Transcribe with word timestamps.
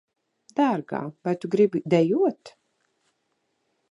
Dārgā, 0.59 1.01
vai 1.27 1.33
tu 1.43 1.51
gribi 1.57 1.83
dejot? 1.95 2.53